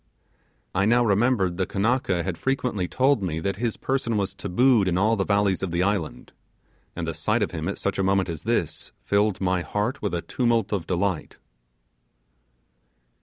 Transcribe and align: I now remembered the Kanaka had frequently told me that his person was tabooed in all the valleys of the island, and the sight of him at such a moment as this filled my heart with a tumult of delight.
I 0.73 0.85
now 0.85 1.05
remembered 1.05 1.57
the 1.57 1.67
Kanaka 1.67 2.23
had 2.23 2.35
frequently 2.35 2.87
told 2.87 3.21
me 3.21 3.39
that 3.41 3.57
his 3.57 3.77
person 3.77 4.17
was 4.17 4.33
tabooed 4.33 4.87
in 4.87 4.97
all 4.97 5.15
the 5.15 5.23
valleys 5.23 5.61
of 5.61 5.69
the 5.69 5.83
island, 5.83 6.31
and 6.95 7.07
the 7.07 7.13
sight 7.13 7.43
of 7.43 7.51
him 7.51 7.67
at 7.67 7.77
such 7.77 7.99
a 7.99 8.03
moment 8.03 8.27
as 8.27 8.41
this 8.41 8.93
filled 9.03 9.39
my 9.39 9.61
heart 9.61 10.01
with 10.01 10.15
a 10.15 10.23
tumult 10.23 10.73
of 10.73 10.87
delight. 10.87 11.37